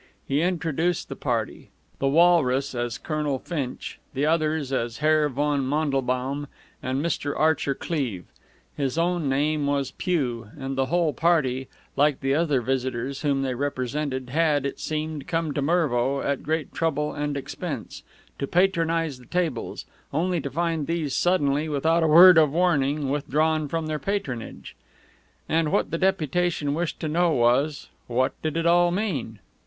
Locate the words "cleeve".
7.75-8.25